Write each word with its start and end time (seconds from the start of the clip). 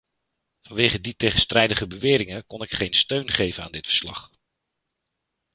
Vanwege 0.61 0.99
die 1.01 1.15
tegenstrijdige 1.15 1.87
beweringen 1.87 2.45
kon 2.45 2.61
ik 2.61 2.71
geen 2.73 2.93
steun 2.93 3.31
geven 3.31 3.63
aan 3.63 3.71
dit 3.71 3.87
verslag. 3.87 4.31